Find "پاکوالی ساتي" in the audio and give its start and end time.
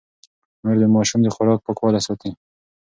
1.65-2.31